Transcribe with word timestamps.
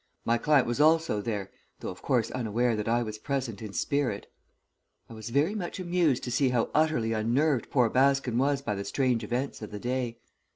My 0.25 0.39
client 0.39 0.65
was 0.65 0.81
also 0.81 1.21
there, 1.21 1.51
though, 1.79 1.91
of 1.91 2.01
course, 2.01 2.31
unaware 2.31 2.75
that 2.75 2.87
I 2.87 3.03
was 3.03 3.19
present 3.19 3.61
in 3.61 3.71
spirit. 3.71 4.25
I 5.07 5.13
was 5.13 5.29
very 5.29 5.53
much 5.53 5.79
amused 5.79 6.23
to 6.23 6.31
see 6.31 6.49
how 6.49 6.71
utterly 6.73 7.13
unnerved 7.13 7.69
poor 7.69 7.87
Baskins 7.87 8.37
was 8.39 8.63
by 8.63 8.73
the 8.73 8.83
strange 8.83 9.23
events 9.23 9.61
of 9.61 9.69
the 9.69 9.79
day. 9.79 10.17